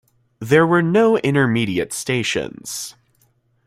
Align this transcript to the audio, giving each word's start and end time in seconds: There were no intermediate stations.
There 0.39 0.65
were 0.65 0.81
no 0.81 1.19
intermediate 1.19 1.93
stations. 1.93 2.95